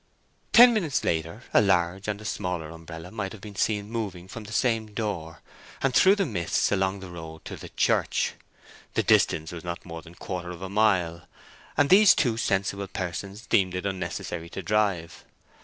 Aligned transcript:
Ten 0.51 0.73
minutes 0.73 1.03
later 1.03 1.43
a 1.53 1.61
large 1.61 2.07
and 2.07 2.19
a 2.19 2.25
smaller 2.25 2.71
umbrella 2.71 3.11
might 3.11 3.33
have 3.33 3.41
been 3.41 3.55
seen 3.55 3.87
moving 3.91 4.27
from 4.27 4.45
the 4.45 4.51
same 4.51 4.95
door, 4.95 5.43
and 5.83 5.93
through 5.93 6.15
the 6.15 6.25
mist 6.25 6.71
along 6.71 7.01
the 7.01 7.09
road 7.11 7.45
to 7.45 7.55
the 7.55 7.69
church. 7.69 8.33
The 8.95 9.03
distance 9.03 9.51
was 9.51 9.63
not 9.63 9.85
more 9.85 10.01
than 10.01 10.13
a 10.13 10.15
quarter 10.15 10.49
of 10.49 10.63
a 10.63 10.69
mile, 10.69 11.27
and 11.77 11.91
these 11.91 12.15
two 12.15 12.35
sensible 12.37 12.87
persons 12.87 13.45
deemed 13.45 13.75
it 13.75 13.85
unnecessary 13.85 14.49
to 14.49 14.63
drive. 14.63 15.23